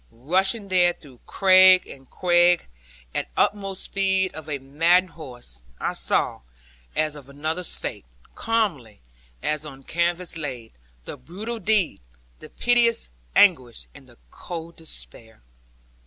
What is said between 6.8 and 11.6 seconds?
as of another's fate, calmly (as on canvas laid), the brutal